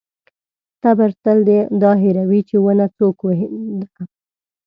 تبر 0.83 1.11
تل 1.23 1.39
دا 1.81 1.91
هېروي 2.03 2.41
چې 2.49 2.55
ونه 2.63 2.87
څوک 2.97 3.17
ده. 3.37 4.03